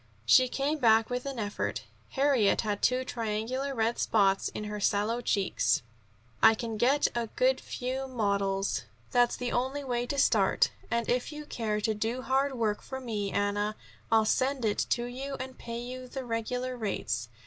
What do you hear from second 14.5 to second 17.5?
it to you, and pay you the regular rates.